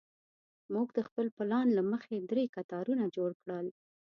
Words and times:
موږ 0.73 0.87
د 0.97 0.99
خپل 1.07 1.27
پلان 1.37 1.67
له 1.77 1.81
مخې 1.91 2.15
درې 2.29 2.43
کتارونه 2.55 3.03
جوړ 3.15 3.31
کړل. 3.41 3.67